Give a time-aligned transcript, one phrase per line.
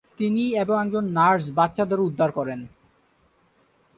[0.19, 2.59] তিনি এবং একজন নার্স বাচ্চাদের উদ্ধার করেন।